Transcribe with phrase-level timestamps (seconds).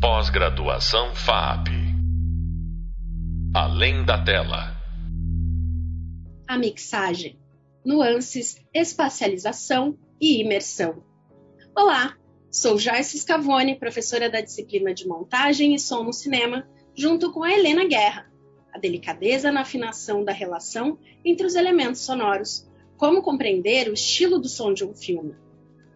[0.00, 1.70] Pós-graduação FAP.
[3.52, 4.76] Além da tela.
[6.46, 7.36] A mixagem,
[7.84, 11.02] nuances, espacialização e imersão.
[11.76, 12.16] Olá,
[12.48, 17.52] sou Joyce Scavone, professora da disciplina de montagem e som no cinema, junto com a
[17.52, 18.30] Helena Guerra.
[18.72, 22.70] A delicadeza na afinação da relação entre os elementos sonoros.
[22.96, 25.34] Como compreender o estilo do som de um filme.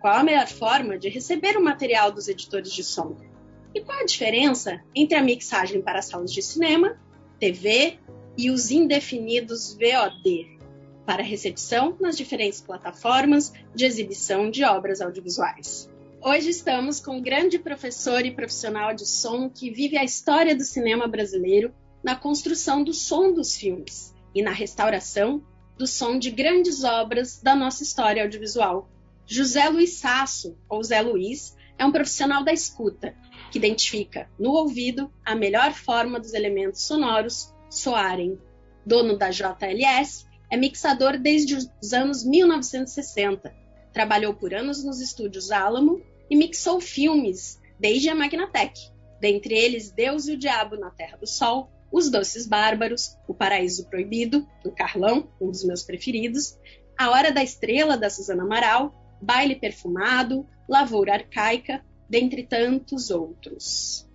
[0.01, 3.31] Qual a melhor forma de receber o material dos editores de som?
[3.75, 6.99] E qual a diferença entre a mixagem para salas de cinema,
[7.39, 7.99] TV
[8.37, 10.59] e os indefinidos VOD
[11.07, 15.89] para recepção nas diferentes plataformas de exibição de obras audiovisuais?
[16.21, 20.65] Hoje estamos com um grande professor e profissional de som que vive a história do
[20.65, 25.43] cinema brasileiro na construção do som dos filmes e na restauração
[25.79, 28.89] do som de grandes obras da nossa história audiovisual.
[29.27, 33.15] José Luiz Sasso, ou Zé Luiz, é um profissional da escuta
[33.53, 38.39] que identifica no ouvido a melhor forma dos elementos sonoros soarem.
[38.85, 43.55] Dono da JLS, é mixador desde os anos 1960.
[43.93, 48.91] Trabalhou por anos nos estúdios Alamo e mixou filmes desde a Magnatec,
[49.21, 53.87] dentre eles Deus e o Diabo na Terra do Sol, Os Doces Bárbaros, O Paraíso
[53.87, 56.59] Proibido, do Carlão, um dos meus preferidos,
[56.97, 64.07] A Hora da Estrela, da Susana Amaral, Baile Perfumado, Lavoura Arcaica, dentre tantos outros.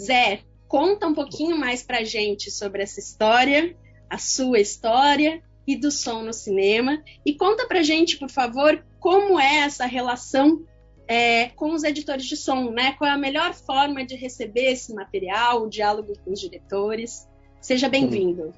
[0.00, 3.76] Zé, conta um pouquinho mais pra gente sobre essa história,
[4.08, 7.04] a sua história e do som no cinema.
[7.24, 10.64] E conta pra gente, por favor, como é essa relação
[11.06, 12.92] é, com os editores de som, né?
[12.92, 17.28] Qual é a melhor forma de receber esse material, o diálogo com os diretores.
[17.60, 18.54] Seja bem-vindo.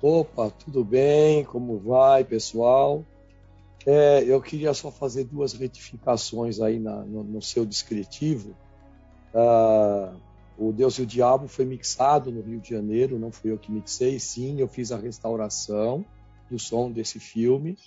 [0.00, 1.42] Opa, tudo bem?
[1.42, 3.04] Como vai, pessoal?
[3.90, 8.54] É, eu queria só fazer duas retificações aí na, no, no, seu descritivo.
[9.34, 10.14] Ah,
[10.58, 13.72] o Deus e o Diabo foi mixado no Rio de Janeiro, não fui eu que
[13.72, 16.04] mixei, sim, eu fiz a restauração
[16.50, 17.78] do som desse filme.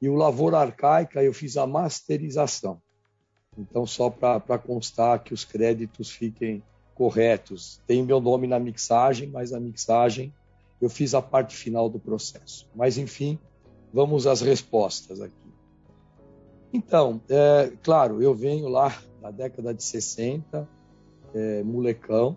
[0.00, 2.80] E o Lavoura Arcaica eu fiz a masterização.
[3.58, 6.62] Então, só para constar que os créditos fiquem
[6.94, 7.80] corretos.
[7.88, 10.32] Tem meu nome na mixagem, mas a mixagem
[10.80, 12.68] eu fiz a parte final do processo.
[12.72, 13.36] Mas, enfim,
[13.94, 15.54] Vamos às respostas aqui.
[16.72, 20.68] Então, é, claro, eu venho lá da década de 60,
[21.32, 22.36] é, molecão,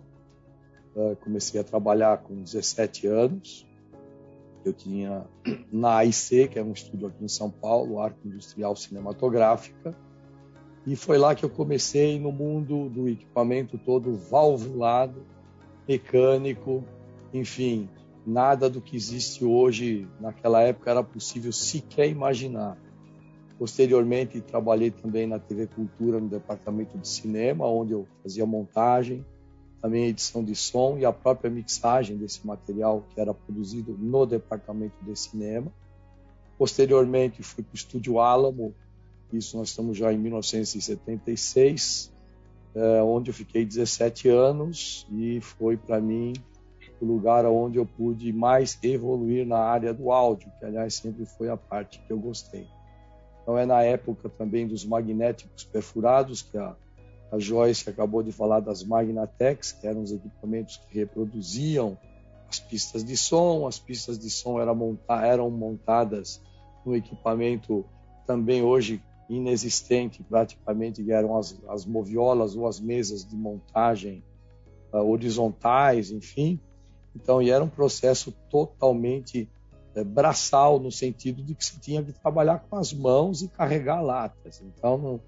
[0.94, 3.66] é, comecei a trabalhar com 17 anos.
[4.64, 5.26] Eu tinha
[5.72, 9.96] na AIC, que é um estúdio aqui em São Paulo, Arte Industrial Cinematográfica,
[10.86, 15.26] e foi lá que eu comecei no mundo do equipamento todo valvulado,
[15.88, 16.84] mecânico,
[17.34, 17.88] enfim,
[18.28, 22.76] nada do que existe hoje naquela época era possível sequer imaginar.
[23.58, 29.24] Posteriormente, trabalhei também na TV Cultura, no departamento de cinema, onde eu fazia montagem,
[29.80, 34.96] também edição de som e a própria mixagem desse material que era produzido no departamento
[35.02, 35.72] de cinema.
[36.56, 38.74] Posteriormente, fui para o Estúdio Álamo,
[39.32, 42.12] isso nós estamos já em 1976,
[42.74, 46.32] eh, onde eu fiquei 17 anos e foi para mim
[47.04, 51.48] o lugar onde eu pude mais evoluir na área do áudio, que aliás sempre foi
[51.48, 52.66] a parte que eu gostei.
[53.42, 56.76] Então é na época também dos magnéticos perfurados, que a,
[57.32, 61.96] a Joyce acabou de falar das Magnatex, que eram os equipamentos que reproduziam
[62.48, 63.66] as pistas de som.
[63.66, 66.42] As pistas de som eram, monta eram montadas
[66.84, 67.84] no equipamento
[68.26, 74.22] também hoje inexistente, praticamente, que eram as, as moviolas ou as mesas de montagem
[74.92, 76.60] uh, horizontais, enfim.
[77.20, 79.48] Então, e era um processo totalmente
[79.94, 84.00] é, braçal, no sentido de que se tinha que trabalhar com as mãos e carregar
[84.00, 84.62] latas.
[84.62, 85.20] Então, não,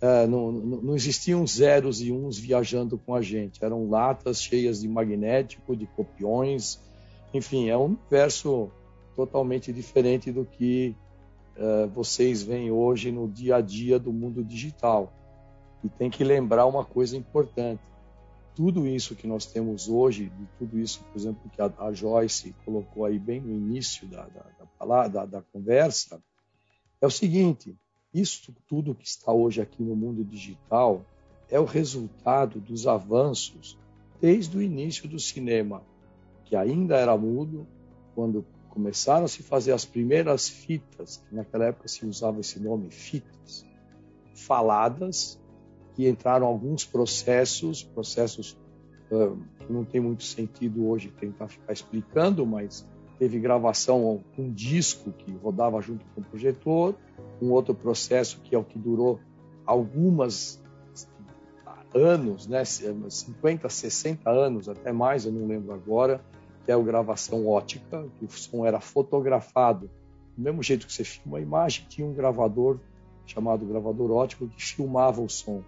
[0.00, 3.64] é, não, não, existiam zeros e uns viajando com a gente.
[3.64, 6.78] Eram latas cheias de magnético, de copiões.
[7.32, 8.70] Enfim, é um universo
[9.16, 10.94] totalmente diferente do que
[11.56, 15.12] é, vocês veem hoje no dia a dia do mundo digital.
[15.82, 17.80] E tem que lembrar uma coisa importante
[18.58, 22.52] tudo isso que nós temos hoje, de tudo isso, por exemplo, que a, a Joyce
[22.64, 26.20] colocou aí bem no início da, da, da, da conversa,
[27.00, 27.78] é o seguinte:
[28.12, 31.06] isso tudo que está hoje aqui no mundo digital
[31.48, 33.78] é o resultado dos avanços
[34.20, 35.84] desde o início do cinema,
[36.44, 37.64] que ainda era mudo,
[38.12, 42.90] quando começaram a se fazer as primeiras fitas, que naquela época se usava esse nome,
[42.90, 43.64] fitas,
[44.34, 45.38] faladas,
[45.98, 48.56] que entraram alguns processos, processos
[49.08, 52.86] que não tem muito sentido hoje tentar ficar explicando, mas
[53.18, 56.94] teve gravação com um disco que rodava junto com o projetor,
[57.42, 59.18] um outro processo que é o que durou
[59.66, 60.62] algumas
[61.92, 66.24] anos, né, 50, 60 anos, até mais, eu não lembro agora,
[66.64, 69.90] que é a gravação ótica, que o som era fotografado.
[70.36, 72.78] Do mesmo jeito que você filma a imagem, tinha um gravador
[73.26, 75.64] chamado gravador ótico que filmava o som.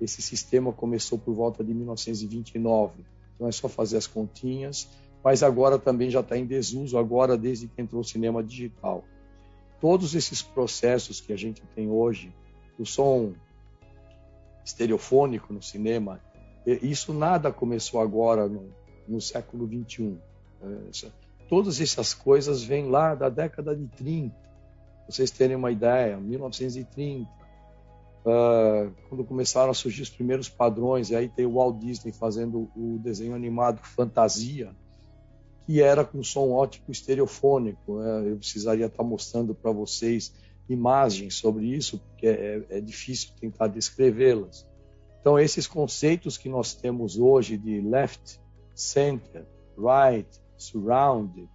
[0.00, 3.04] Esse sistema começou por volta de 1929.
[3.34, 4.88] Então é só fazer as continhas,
[5.22, 9.04] mas agora também já está em desuso, agora desde que entrou o cinema digital.
[9.80, 12.32] Todos esses processos que a gente tem hoje,
[12.78, 13.32] o som
[14.64, 16.20] estereofônico no cinema,
[16.66, 18.68] isso nada começou agora no,
[19.06, 20.18] no século 21.
[20.62, 21.10] É,
[21.48, 24.34] todas essas coisas vêm lá da década de 30.
[25.08, 27.28] Vocês terem uma ideia, 1930,
[28.28, 32.70] uh, quando começaram a surgir os primeiros padrões, e aí tem o Walt Disney fazendo
[32.76, 34.74] o desenho animado Fantasia,
[35.66, 37.98] que era com som ótico estereofônico.
[37.98, 38.32] Né?
[38.32, 40.32] Eu precisaria estar mostrando para vocês
[40.68, 44.66] imagens sobre isso, porque é, é difícil tentar descrevê-las.
[45.20, 48.38] Então, esses conceitos que nós temos hoje de left,
[48.74, 49.46] center,
[49.76, 51.48] right, surround,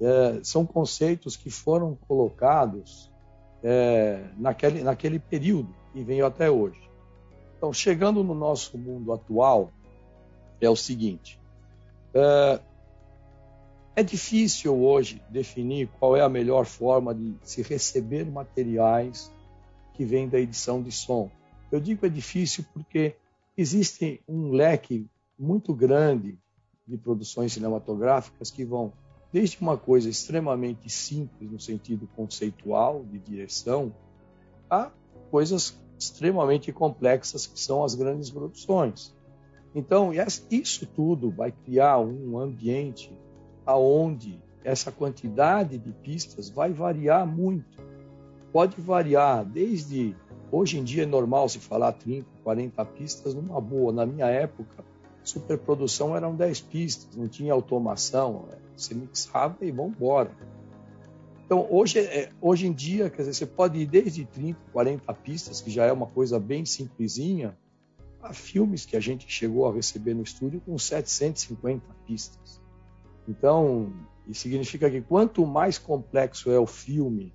[0.00, 3.12] é, são conceitos que foram colocados
[3.62, 6.80] é, naquele, naquele período e vem até hoje.
[7.56, 9.72] Então, chegando no nosso mundo atual,
[10.60, 11.38] é o seguinte:
[12.14, 12.60] é,
[13.96, 19.30] é difícil hoje definir qual é a melhor forma de se receber materiais
[19.94, 21.30] que vêm da edição de som.
[21.70, 23.14] Eu digo é difícil porque
[23.56, 25.06] existe um leque
[25.38, 26.38] muito grande
[26.86, 28.92] de produções cinematográficas que vão
[29.32, 33.94] desde uma coisa extremamente simples no sentido conceitual de direção
[34.68, 34.90] a
[35.30, 39.14] coisas extremamente complexas que são as grandes produções.
[39.74, 40.10] Então,
[40.50, 43.12] isso tudo vai criar um ambiente
[43.64, 47.78] aonde essa quantidade de pistas vai variar muito.
[48.52, 50.16] Pode variar desde
[50.50, 53.92] hoje em dia é normal se falar 30, 40 pistas numa boa.
[53.92, 54.84] Na minha época,
[55.22, 58.46] superprodução eram 10 pistas, não tinha automação,
[58.76, 60.30] você mixava e vamos embora.
[61.50, 65.60] Então, hoje, é, hoje em dia, quer dizer, você pode ir desde 30, 40 pistas,
[65.60, 67.58] que já é uma coisa bem simplesinha,
[68.22, 72.60] a filmes que a gente chegou a receber no estúdio com 750 pistas.
[73.26, 73.92] Então,
[74.28, 77.34] isso significa que quanto mais complexo é o filme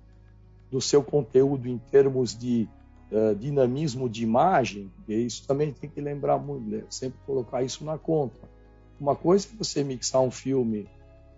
[0.70, 2.66] do seu conteúdo em termos de
[3.12, 7.98] uh, dinamismo de imagem, isso também tem que lembrar muito, né, sempre colocar isso na
[7.98, 8.48] conta.
[8.98, 10.88] Uma coisa é você mixar um filme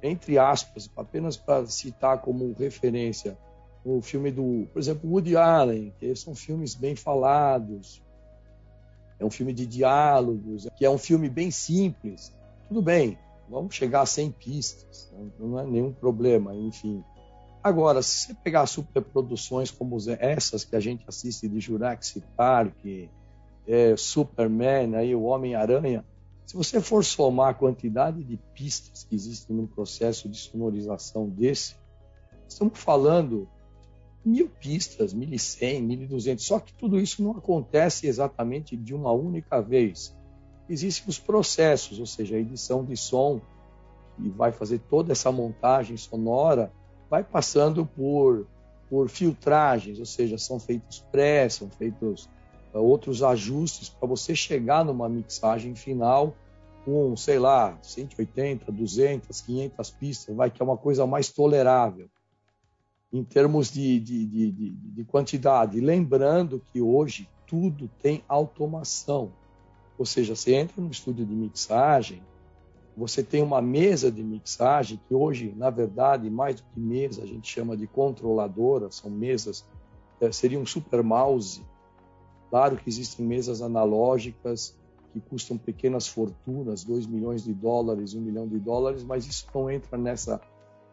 [0.03, 3.37] entre aspas, apenas para citar como referência
[3.85, 8.03] o filme do, por exemplo, Woody Allen, que são filmes bem falados,
[9.19, 12.35] é um filme de diálogos, que é um filme bem simples.
[12.69, 13.19] Tudo bem,
[13.49, 17.03] vamos chegar a 100 pistas, não é nenhum problema, enfim.
[17.63, 22.77] Agora, se você pegar superproduções como essas que a gente assiste de Jurassic Park,
[23.67, 26.05] é, Superman, aí, o Homem-Aranha,
[26.49, 31.77] se você for somar a quantidade de pistas que existem no processo de sonorização desse,
[32.49, 33.47] estamos falando
[34.25, 36.47] mil pistas, mil e cem, mil e duzentos.
[36.47, 40.17] Só que tudo isso não acontece exatamente de uma única vez.
[40.71, 43.43] Existem os processos, ou seja, a edição de som,
[44.17, 46.73] que vai fazer toda essa montagem sonora,
[47.11, 48.47] vai passando por,
[48.89, 52.27] por filtragens, ou seja, são feitos pré, são feitos
[52.73, 56.35] outros ajustes para você chegar numa mixagem final
[56.85, 62.09] com, sei lá, 180, 200, 500 pistas, vai que é uma coisa mais tolerável
[63.13, 65.81] em termos de, de, de, de, de quantidade.
[65.81, 69.33] Lembrando que hoje tudo tem automação,
[69.99, 72.23] ou seja, você entra no estúdio de mixagem,
[72.97, 77.27] você tem uma mesa de mixagem que hoje, na verdade, mais do que mesa, a
[77.27, 79.65] gente chama de controladora, são mesas,
[80.21, 81.63] é, seria um super mouse
[82.51, 84.75] Claro que existem mesas analógicas
[85.13, 89.71] que custam pequenas fortunas, 2 milhões de dólares, 1 milhão de dólares, mas isso não
[89.71, 90.41] entra nessa,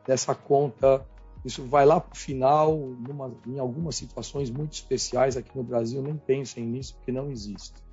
[0.07, 1.05] nessa conta.
[1.43, 6.01] Isso vai lá para o final, numa, em algumas situações muito especiais aqui no Brasil,
[6.01, 7.83] nem pensem nisso, porque não existe.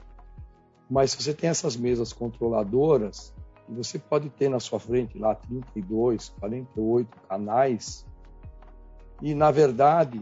[0.88, 3.32] Mas se você tem essas mesas controladoras,
[3.68, 8.06] você pode ter na sua frente lá 32, 48 canais,
[9.20, 10.20] e na verdade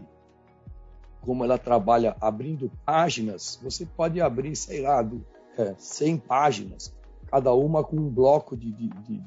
[1.21, 5.23] como ela trabalha abrindo páginas, você pode abrir, sei lá, do,
[5.57, 6.93] é, 100 páginas,
[7.27, 9.23] cada uma com um bloco de, de, de,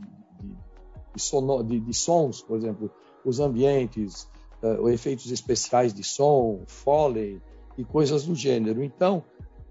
[1.15, 2.91] de, sono, de, de sons, por exemplo,
[3.25, 4.29] os ambientes,
[4.63, 7.41] uh, efeitos especiais de som, foley
[7.79, 8.83] e coisas do gênero.
[8.83, 9.25] Então,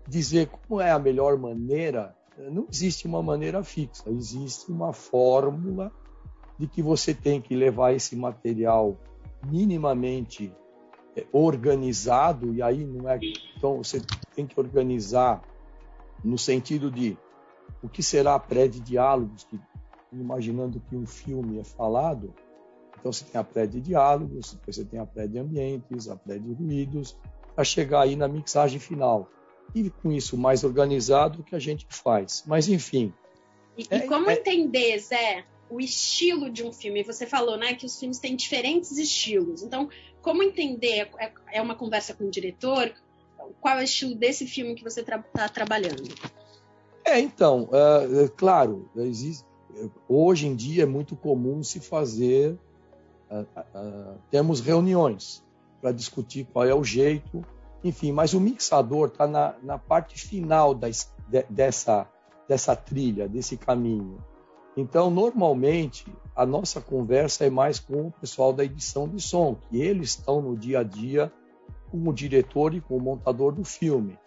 [0.08, 2.16] dizer como é a melhor maneira,
[2.52, 5.92] não existe uma maneira fixa, existe uma fórmula
[6.58, 8.98] de que você tem que levar esse material
[9.46, 10.54] minimamente
[11.32, 13.20] organizado, e aí não é.
[13.56, 14.02] Então você
[14.36, 15.44] tem que organizar
[16.24, 17.18] no sentido de
[17.82, 19.60] o que será pré de diálogos, que,
[20.12, 22.34] imaginando que um filme é falado,
[23.04, 26.16] então você tem a pré de diálogos, depois você tem a pré de ambientes, a
[26.16, 27.18] pré de ruídos,
[27.54, 29.30] para chegar aí na mixagem final.
[29.76, 32.44] E com isso mais organizado o que a gente faz.
[32.48, 33.14] Mas enfim.
[33.78, 34.36] E, é, e como é...
[34.36, 37.04] entender, Zé, o estilo de um filme?
[37.04, 39.64] Você falou, né, que os filmes têm diferentes estilos.
[39.64, 39.90] Então,
[40.24, 41.10] como entender?
[41.20, 42.92] É, é uma conversa com o diretor?
[43.62, 46.04] Qual é o estilo desse filme que você está tra trabalhando?
[47.06, 49.46] É, então, é, é, claro, existe,
[50.08, 52.58] hoje em dia é muito comum se fazer,
[54.32, 55.44] temos reuniões
[55.82, 57.44] para discutir qual é o jeito,
[57.84, 62.08] enfim, mas o mixador está na, na, parte final da, de, dessa,
[62.48, 64.24] dessa trilha, desse caminho.
[64.78, 69.82] Então, normalmente, a nossa conversa é mais com o pessoal da edição de som, que
[69.82, 71.32] eles estão no dia a dia
[71.92, 74.18] com o diretor e com o montador do filme.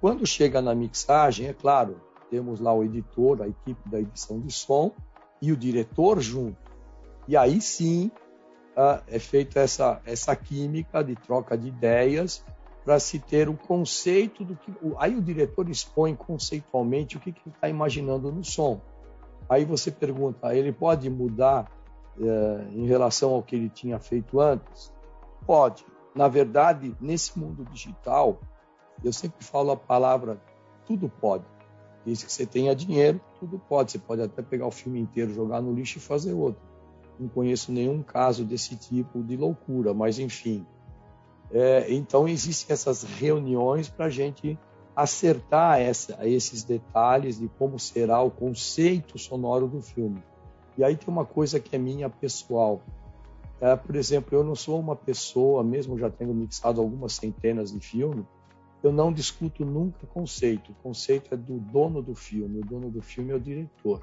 [0.00, 4.52] Quando chega na mixagem, é claro, temos lá o editor, a equipe da edição de
[4.52, 4.92] som
[5.40, 6.58] e o diretor junto.
[7.26, 8.10] E aí sim
[8.76, 12.44] uh, é feita essa, essa química de troca de ideias
[12.84, 14.72] para se ter o conceito do que.
[14.98, 18.80] Aí o diretor expõe conceitualmente o que, que ele está imaginando no som.
[19.48, 21.70] Aí você pergunta, ele pode mudar
[22.18, 24.92] uh, em relação ao que ele tinha feito antes?
[25.46, 25.84] Pode.
[26.14, 28.40] Na verdade, nesse mundo digital,
[29.04, 30.40] eu sempre falo a palavra
[30.86, 31.44] tudo pode.
[32.04, 33.92] Desde que você tenha dinheiro, tudo pode.
[33.92, 36.62] Você pode até pegar o filme inteiro, jogar no lixo e fazer outro.
[37.18, 40.64] Não conheço nenhum caso desse tipo de loucura, mas enfim.
[41.50, 44.58] É, então existem essas reuniões para a gente
[44.96, 50.22] acertar essa, esses detalhes de como será o conceito sonoro do filme.
[50.78, 52.80] E aí tem uma coisa que é minha pessoal.
[53.60, 57.80] É, por exemplo, eu não sou uma pessoa, mesmo já tendo mixado algumas centenas de
[57.80, 58.24] filmes,
[58.82, 60.72] eu não discuto nunca conceito.
[60.72, 62.60] O conceito é do dono do filme.
[62.60, 64.00] O dono do filme é o diretor.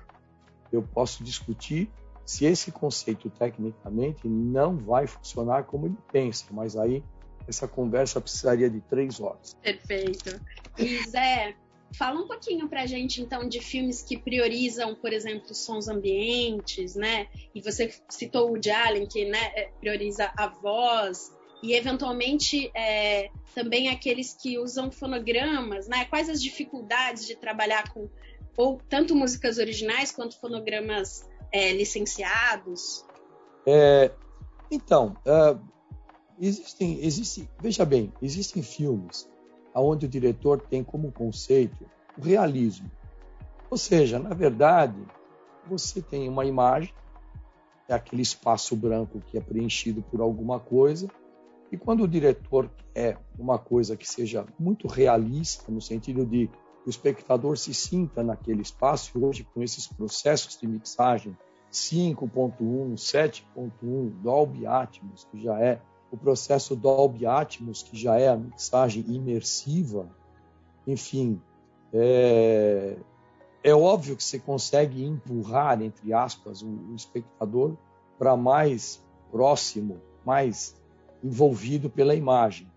[0.72, 1.90] Eu posso discutir
[2.26, 7.04] se esse conceito tecnicamente não vai funcionar como ele pensa, mas aí
[7.48, 9.56] essa conversa precisaria de três horas.
[9.62, 10.40] Perfeito.
[10.78, 11.56] E Zé,
[11.94, 17.28] fala um pouquinho pra gente então de filmes que priorizam, por exemplo, sons ambientes, né?
[17.54, 21.32] E você citou o de Allen, que né, é, prioriza a voz,
[21.62, 26.06] e eventualmente é, também aqueles que usam fonogramas, né?
[26.06, 28.10] Quais as dificuldades de trabalhar com
[28.56, 33.06] ou tanto músicas originais quanto fonogramas é, licenciados?
[33.66, 34.12] É,
[34.70, 35.60] então, uh,
[36.40, 39.30] existem, existe, veja bem, existem filmes
[39.75, 41.86] onde o diretor tem como conceito
[42.18, 42.92] o realismo.
[43.70, 45.02] Ou seja, na verdade,
[45.68, 46.94] você tem uma imagem,
[47.88, 51.08] é aquele espaço branco que é preenchido por alguma coisa,
[51.72, 56.50] e quando o diretor quer uma coisa que seja muito realista, no sentido de
[56.86, 61.36] o espectador se sinta naquele espaço, hoje com esses processos de mixagem
[61.72, 65.82] 5.1, 7.1, Dolby Atmos, que já é
[66.13, 70.08] o processo Dolby Atmos, que já é a mixagem imersiva,
[70.86, 71.41] enfim,
[71.91, 72.96] é,
[73.63, 77.75] é óbvio que você consegue empurrar, entre aspas, o, o espectador
[78.20, 80.79] para mais próximo, mais
[81.24, 82.72] envolvido pela imagem.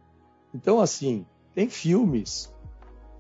[0.55, 2.51] Então, assim, tem filmes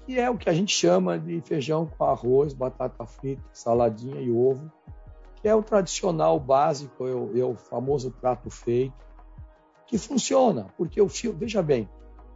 [0.06, 4.30] que é o que a gente chama de feijão com arroz, batata frita, saladinha e
[4.30, 4.72] ovo,
[5.42, 8.94] que é o tradicional básico, é o, é o famoso prato feito,
[9.86, 11.88] que funciona, porque o filme, veja bem,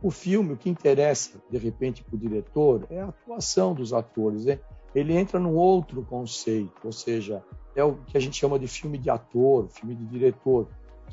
[0.03, 4.45] o filme, o que interessa, de repente, para o diretor é a atuação dos atores.
[4.45, 4.59] Né?
[4.95, 7.45] Ele entra num outro conceito, ou seja,
[7.77, 10.69] é o que a gente chama de filme de ator, filme de diretor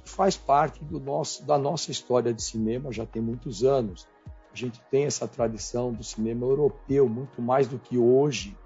[0.07, 4.07] faz parte do nosso, da nossa história de cinema já tem muitos anos.
[4.51, 8.57] A gente tem essa tradição do cinema europeu, muito mais do que hoje,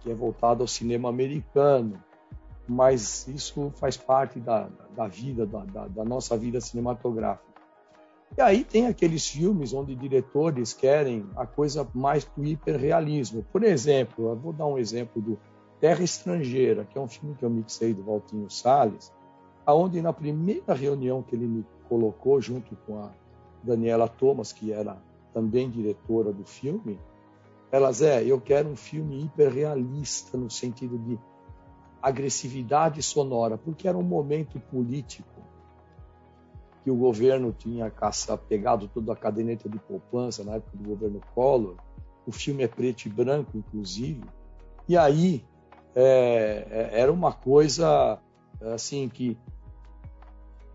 [0.00, 2.02] que é voltado ao cinema americano.
[2.72, 7.50] Mas isso faz parte da, da vida, da, da, da nossa vida cinematográfica.
[8.38, 13.44] E aí tem aqueles filmes onde diretores querem a coisa mais do hiperrealismo.
[13.50, 15.36] Por exemplo, eu vou dar um exemplo do
[15.80, 19.12] Terra Estrangeira, que é um filme que eu mixei do Valtinho Salles,
[19.66, 23.10] aonde na primeira reunião que ele me colocou junto com a
[23.64, 24.96] Daniela Thomas, que era
[25.34, 27.00] também diretora do filme,
[27.72, 31.18] ela Zé, eu quero um filme hiperrealista no sentido de
[32.02, 35.40] agressividade sonora, porque era um momento político
[36.82, 41.20] que o governo tinha caça, pegado toda a caderneta de poupança na época do governo
[41.34, 41.76] Collor.
[42.26, 44.24] O filme é preto e branco, inclusive.
[44.88, 45.44] E aí
[45.94, 48.18] é, é era uma coisa
[48.72, 49.36] assim que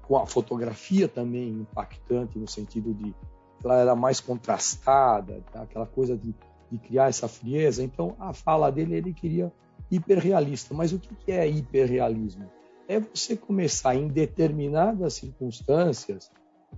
[0.03, 3.15] com a fotografia também impactante no sentido de
[3.63, 5.63] ela era mais contrastada, tá?
[5.63, 6.35] aquela coisa de,
[6.71, 7.83] de criar essa frieza.
[7.83, 9.51] Então, a fala dele, ele queria
[9.91, 10.73] hiperrealista.
[10.73, 12.49] Mas o que é hiperrealismo?
[12.87, 16.31] É você começar em determinadas circunstâncias,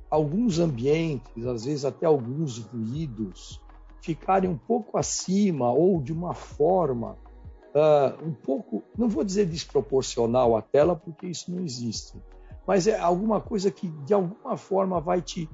[0.09, 3.61] alguns ambientes, às vezes até alguns ruídos,
[4.01, 7.17] ficarem um pouco acima ou de uma forma
[7.75, 12.13] uh, um pouco, não vou dizer desproporcional à tela, porque isso não existe,
[12.65, 15.49] mas é alguma coisa que de alguma forma vai te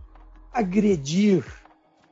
[0.51, 1.43] agredir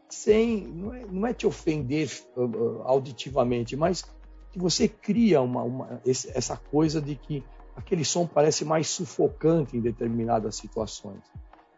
[0.10, 4.04] sem, não é, não é te ofender uh, auditivamente, mas
[4.52, 7.44] que você cria uma, uma, essa coisa de que
[7.76, 11.22] aquele som parece mais sufocante em determinadas situações.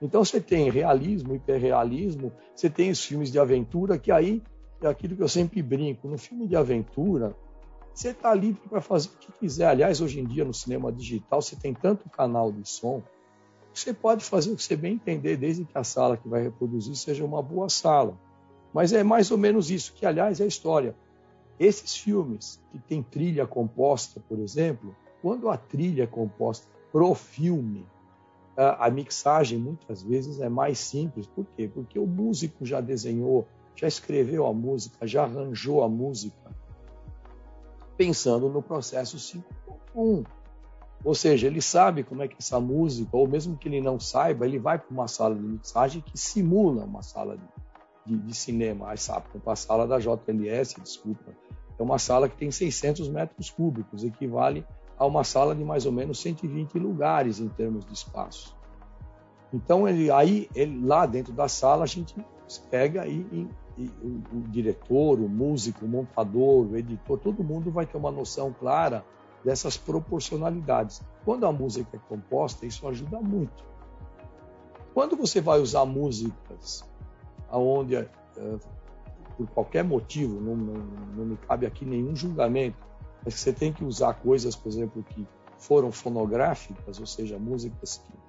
[0.01, 4.41] Então você tem realismo, hiperrealismo, você tem os filmes de aventura, que aí
[4.81, 6.07] é aquilo que eu sempre brinco.
[6.07, 7.35] No filme de aventura,
[7.93, 9.67] você está livre para fazer o que quiser.
[9.67, 13.01] Aliás, hoje em dia no cinema digital você tem tanto canal de som
[13.73, 16.95] você pode fazer o que você bem entender, desde que a sala que vai reproduzir
[16.95, 18.17] seja uma boa sala.
[18.71, 20.95] Mas é mais ou menos isso, que aliás é a história.
[21.59, 27.85] Esses filmes que tem trilha composta, por exemplo, quando a trilha é composta pro filme,
[28.55, 31.25] a, mixagem muitas vezes é mais simples.
[31.27, 31.67] Por quê?
[31.67, 36.51] Porque o músico já desenhou, já escreveu a música, já arranjou a música,
[37.97, 40.25] pensando no processo 5.1.
[41.03, 44.45] Ou seja, ele sabe como é que essa música, ou mesmo que ele não saiba,
[44.45, 47.43] ele vai para uma sala de mixagem que simula uma sala de,
[48.05, 48.95] de, de cinema.
[48.97, 51.31] Sabe, para a sala da JLS, desculpa,
[51.77, 54.65] é uma sala que tem 600 metros cúbicos, equivale
[54.97, 58.55] a uma sala de mais ou menos 120 lugares em termos de espaço.
[59.51, 62.15] Então, ele, aí, ele, lá dentro da sala, a gente
[62.69, 67.71] pega e, e, e o, o diretor, o músico, o montador, o editor, todo mundo
[67.71, 69.03] vai ter uma noção clara
[69.43, 71.01] dessas proporcionalidades.
[71.25, 73.63] Quando a música é composta, isso ajuda muito.
[74.93, 76.83] Quando você vai usar músicas
[77.53, 78.07] aonde, é,
[79.37, 80.73] por qualquer motivo, não, não,
[81.15, 82.77] não me cabe aqui nenhum julgamento,
[83.23, 85.25] mas você tem que usar coisas, por exemplo, que
[85.59, 88.23] foram fonográficas, ou seja, músicas que,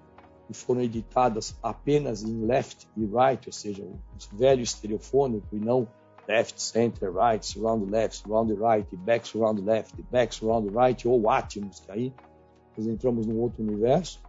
[0.53, 5.89] foram editadas apenas em left e right, ou seja, o velho estereofônico e não
[6.29, 11.81] left, center, right, surround left, surround right, back, surround left, back, surround right, ou Atmos,
[11.81, 12.15] que aí
[12.77, 14.23] nós entramos num outro universo,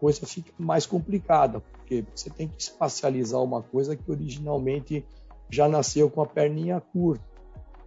[0.00, 5.06] coisa fica mais complicada, porque você tem que espacializar uma coisa que originalmente
[5.50, 7.28] já nasceu com a perninha curta.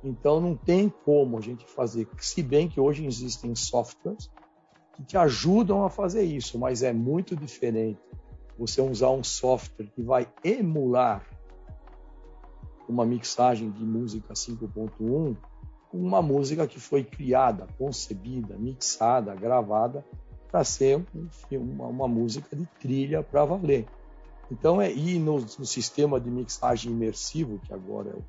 [0.04, 4.30] Então não tem como a gente fazer, se bem que hoje existem softwares
[4.96, 8.00] que te ajudam a fazer isso, mas é muito diferente
[8.60, 11.26] você usar um software que vai emular
[12.88, 15.36] uma mixagem de música 5.1
[15.90, 20.06] com uma música que foi criada, concebida, mixada, gravada
[20.54, 21.06] para ser um,
[21.52, 23.88] uma, uma, música de trilha para valer.
[24.52, 28.24] Então, é ir no, no, sistema de mixagem imersivo, que agora é o,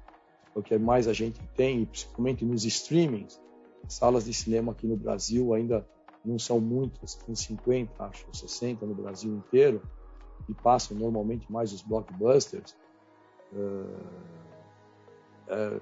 [0.57, 3.39] é o, que mais a gente tem, principalmente nos streamings,
[3.87, 5.87] salas de cinema aqui no Brasil ainda
[6.25, 9.83] não são muitas, tem 50, acho, 60 no Brasil inteiro,
[10.49, 12.75] e passam normalmente mais os blockbusters.
[13.53, 14.01] Uh,
[15.49, 15.81] é,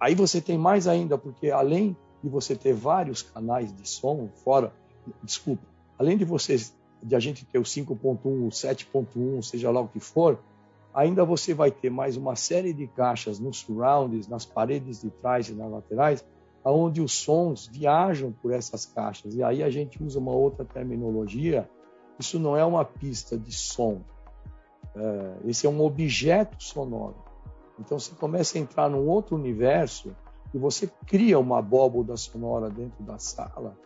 [0.00, 1.94] aí você tem mais ainda, porque além
[2.24, 4.72] de você ter vários canais de som fora,
[5.22, 5.62] desculpa,
[5.98, 6.56] além de você
[7.02, 10.38] de a gente ter o 5.1, o 7.1, seja lá o que for,
[10.92, 15.48] ainda você vai ter mais uma série de caixas nos surrounds, nas paredes de trás
[15.48, 16.24] e nas laterais,
[16.64, 19.34] aonde os sons viajam por essas caixas.
[19.34, 21.68] E aí a gente usa uma outra terminologia.
[22.18, 24.00] Isso não é uma pista de som.
[24.94, 27.16] É, esse é um objeto sonoro.
[27.78, 30.16] Então você começa a entrar num outro universo
[30.52, 33.76] e você cria uma abóboda sonora dentro da sala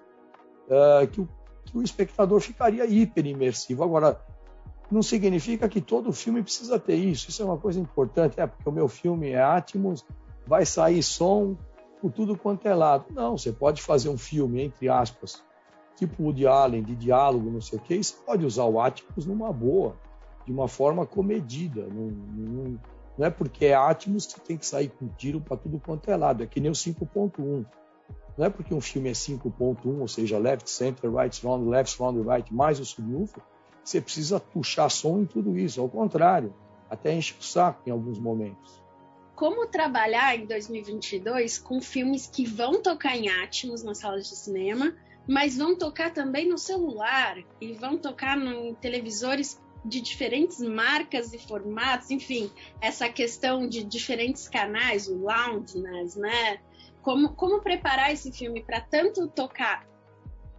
[0.70, 1.28] uh, que, o,
[1.64, 3.83] que, o, espectador ficaria hiper imersivo.
[3.83, 4.20] Agora,
[4.90, 7.28] não significa que todo filme precisa ter isso.
[7.28, 8.40] Isso é uma coisa importante.
[8.40, 10.04] É porque o meu filme é Atmos,
[10.46, 11.56] vai sair som
[12.00, 13.06] por tudo quanto é lado.
[13.11, 15.42] Não, você pode fazer um filme, entre aspas,
[15.96, 18.80] tipo o de Allen, de diálogo, não sei o quê, e você pode usar o
[18.80, 19.96] Atmos numa boa,
[20.46, 21.83] de uma forma comedida.
[21.83, 22.78] Num, num,
[23.18, 26.16] não é porque é Atmos que tem que sair com tiro para tudo quanto é
[26.16, 26.42] lado.
[26.42, 27.66] É que nem o 5.1.
[28.37, 32.29] Não é porque um filme é 5.1, ou seja, left, center, right, surround, left, surround,
[32.29, 33.43] right, mais o subwoofer,
[33.85, 35.81] você precisa puxar som em tudo isso.
[35.81, 36.55] Ao contrário,
[36.88, 38.81] até enche o saco em alguns momentos.
[39.35, 44.95] Como trabalhar em 2022 com filmes que vão tocar em Atmos nas salas de cinema,
[45.27, 51.38] mas vão tocar também no celular e vão tocar em televisores de diferentes marcas e
[51.38, 56.61] formatos, enfim, essa questão de diferentes canais, o loudness, né?
[57.03, 59.87] Como, como preparar esse filme para tanto tocar,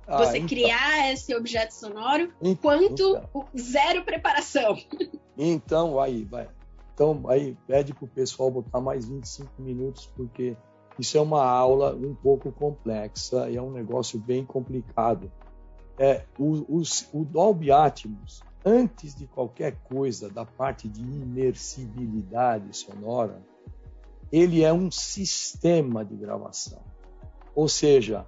[0.07, 3.47] ah, você então, criar esse objeto sonoro, então, quanto então.
[3.57, 4.77] zero preparação?
[5.37, 6.49] Então, aí, vai.
[6.93, 10.55] Então, aí pede para o pessoal botar mais 25 minutos, porque
[10.99, 15.31] isso é uma aula um pouco complexa e é um negócio bem complicado.
[15.97, 16.81] É, o, o,
[17.13, 23.41] o Dolby Atmos, antes de qualquer coisa da parte de imersibilidade sonora,
[24.31, 26.81] ele é um sistema de gravação.
[27.53, 28.25] Ou seja,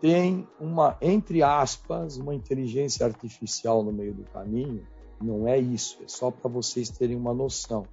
[0.00, 4.86] tem uma, entre aspas, uma inteligência artificial no meio do caminho.
[5.20, 7.86] Não é isso, é só para vocês terem uma noção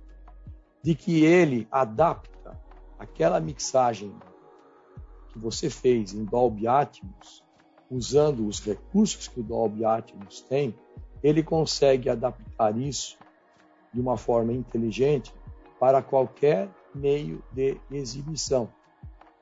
[0.82, 2.60] de que ele adapta
[2.98, 4.14] aquela mixagem
[5.30, 7.44] que você fez em Dolby Atmos,
[7.90, 10.76] usando os recursos que o Dolby Atmos tem,
[11.24, 13.18] ele consegue adaptar isso
[13.94, 15.34] de uma forma inteligente
[15.80, 18.70] para qualquer meio de exibição.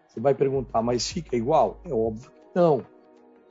[0.07, 1.79] Você vai perguntar, mas fica igual?
[1.83, 2.85] É óbvio que não.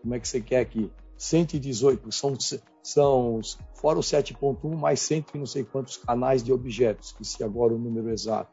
[0.02, 2.36] Como é que você quer que 118 são,
[2.82, 3.40] são
[3.74, 7.74] fora o 7.1 mais cento e não sei quantos canais de objetos, que se agora
[7.74, 8.50] o número exato.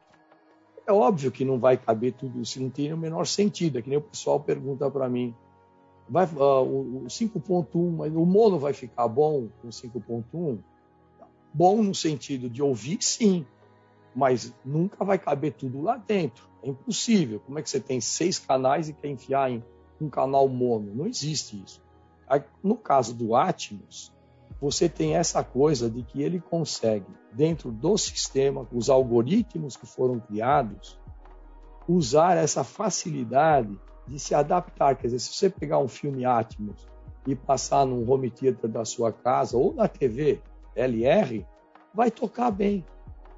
[0.88, 3.80] É óbvio que não vai caber tudo isso, não tem o menor sentido.
[3.80, 5.34] É que nem o pessoal pergunta para mim,
[6.08, 10.60] vai, uh, o, o 5.1, mas o mono vai ficar bom com 5.1?
[11.54, 13.46] Bom no sentido de ouvir, sim,
[14.16, 16.48] mas nunca vai caber tudo lá dentro.
[16.64, 17.42] É impossível.
[17.42, 19.64] Como é que você tem seis canais e quer enfiar em
[20.00, 20.96] um canal mono?
[20.96, 21.84] Não existe isso.
[22.64, 24.12] No caso do Atmos,
[24.60, 30.20] você tem essa coisa de que ele consegue, dentro do sistema, os algoritmos que foram
[30.20, 30.98] criados,
[31.88, 34.96] usar essa facilidade de se adaptar.
[34.96, 36.88] Quer dizer, se você pegar um filme Atmos
[37.28, 40.42] e passar num home theater da sua casa ou na TV
[40.76, 41.46] LR,
[41.94, 42.84] vai tocar bem,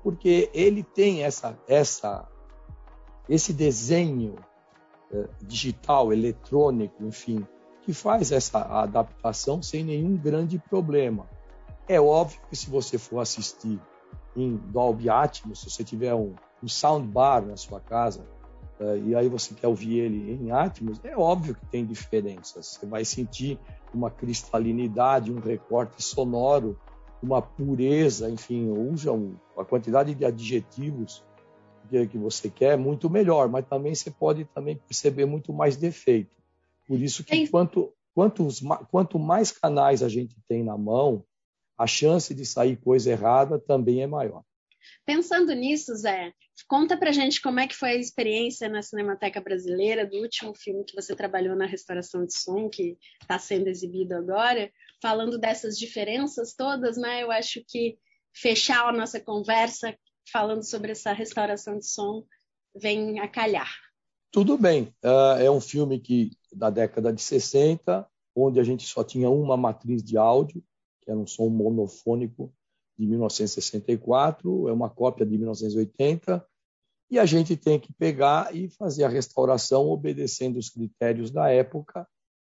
[0.03, 2.27] porque ele tem essa, essa,
[3.27, 4.36] esse desenho
[5.12, 7.45] eh, digital, eletrônico, enfim,
[7.83, 11.25] que faz essa adaptação sem nenhum grande problema.
[11.88, 13.79] É óbvio que se você for assistir
[14.36, 18.27] em Dolby Atmos, se você tiver um, um soundbar na sua casa,
[18.79, 22.67] uh, e aí você quer ouvir ele em Atmos, é óbvio que tem diferenças.
[22.67, 23.57] Você vai sentir
[23.93, 26.77] uma cristalinidade, um recorte sonoro,
[27.21, 29.12] uma pureza, enfim, usa
[29.58, 31.23] a quantidade de adjetivos
[31.89, 36.36] que, que você quer muito melhor, mas também você pode também perceber muito mais defeito.
[36.88, 41.23] Por isso que quanto, quantos, quanto mais canais a gente tem na mão,
[41.77, 44.43] a chance de sair coisa errada também é maior.
[45.06, 46.34] Pensando nisso, Zé,
[46.67, 50.84] conta pra gente como é que foi a experiência na Cinemateca Brasileira do último filme
[50.84, 54.71] que você trabalhou na restauração de som, que está sendo exibido agora,
[55.02, 57.23] falando dessas diferenças todas, né?
[57.23, 57.97] Eu acho que
[58.34, 59.97] fechar a nossa conversa
[60.32, 62.23] falando sobre essa restauração de som
[62.76, 63.71] vem a calhar.
[64.32, 69.04] Tudo bem, uh, é um filme que da década de 60, onde a gente só
[69.04, 70.63] tinha uma matriz de áudio,
[71.02, 72.54] que era um som monofônico
[72.97, 76.45] de 1964, é uma cópia de 1980,
[77.10, 82.07] e a gente tem que pegar e fazer a restauração obedecendo os critérios da época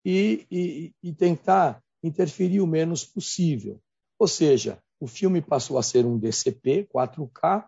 [0.06, 3.80] e, e, e tentar interferir o menos possível.
[4.20, 7.66] Ou seja, o filme passou a ser um DCP 4K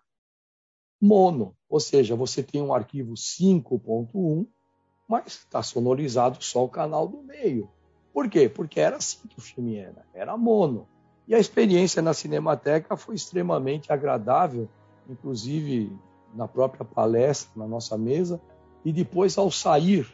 [1.02, 4.48] mono, ou seja, você tem um arquivo 5.1,
[5.08, 7.70] mas está sonorizado só o canal do meio.
[8.14, 8.48] Por quê?
[8.48, 10.88] Porque era assim que o filme era, era mono.
[11.28, 14.70] E a experiência na Cinemateca foi extremamente agradável,
[15.10, 15.92] inclusive
[16.34, 18.40] na própria palestra, na nossa mesa,
[18.84, 20.08] e depois ao sair,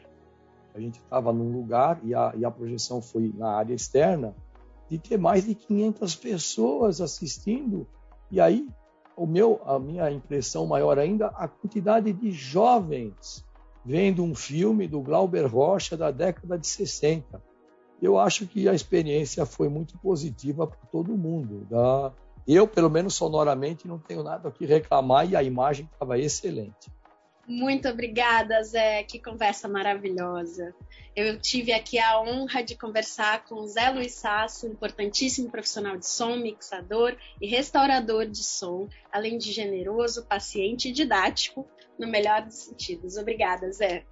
[0.74, 4.34] a gente estava num lugar e a, e a projeção foi na área externa,
[4.90, 7.88] de ter mais de 500 pessoas assistindo,
[8.30, 8.68] e aí
[9.16, 13.46] o meu, a minha impressão maior ainda, a quantidade de jovens
[13.84, 17.42] vendo um filme do Glauber Rocha da década de 60.
[18.02, 21.68] Eu acho que a experiência foi muito positiva para todo mundo.
[21.70, 22.12] Da...
[22.48, 26.92] Eu, pelo menos sonoramente, não tenho nada a que reclamar e a imagem estava excelente.
[27.48, 29.04] Muito obrigada, Zé.
[29.04, 30.74] Que conversa maravilhosa.
[31.16, 36.08] Eu tive aqui a honra de conversar com o Zé Luiz Sasso, importantíssimo profissional de
[36.08, 41.68] som, mixador e restaurador de som, além de generoso, paciente e didático,
[42.00, 43.18] no melhor dos sentidos.
[43.18, 44.06] Obrigada, Zé.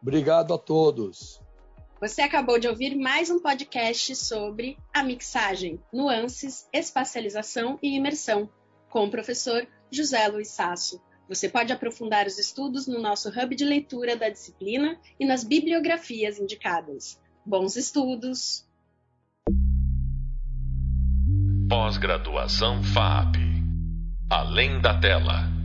[0.00, 1.41] Obrigado a todos.
[2.02, 8.50] Você acabou de ouvir mais um podcast sobre a mixagem, nuances, espacialização e imersão,
[8.90, 11.00] com o professor José Luiz Sasso.
[11.28, 16.40] Você pode aprofundar os estudos no nosso hub de leitura da disciplina e nas bibliografias
[16.40, 17.20] indicadas.
[17.46, 18.66] Bons estudos!
[21.68, 23.36] Pós-graduação FAP
[24.28, 25.61] Além da tela.